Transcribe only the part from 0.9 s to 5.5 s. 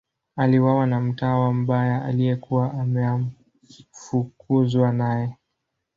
mtawa mbaya aliyekuwa ameafukuzwa naye.